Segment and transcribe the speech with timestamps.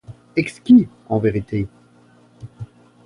[0.35, 1.67] Exquis, en vérité!